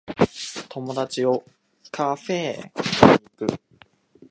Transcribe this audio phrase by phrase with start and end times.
[0.69, 1.43] 友達を
[1.91, 2.81] カフェに行
[3.37, 3.45] く